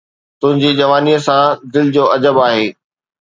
[0.39, 2.67] تنهنجي جوانيءَ سان دل جو عجب آهي